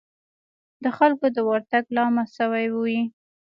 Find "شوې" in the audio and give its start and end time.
2.37-2.65